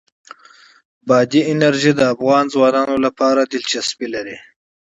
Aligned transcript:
بادي 1.07 1.41
انرژي 1.53 1.91
د 1.95 2.01
افغان 2.13 2.45
ځوانانو 2.53 2.95
لپاره 3.05 3.41
دلچسپي 3.53 4.07
لري. 4.15 4.37